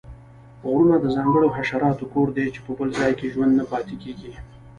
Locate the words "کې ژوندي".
3.19-3.55